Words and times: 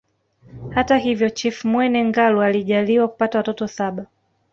Hata 0.73 0.97
hivyo 0.97 1.29
Chifu 1.29 1.67
Mwene 1.67 2.05
Ngalu 2.05 2.41
alijaaliwa 2.43 3.07
kupata 3.07 3.37
watoto 3.37 3.67
saba 3.67 4.05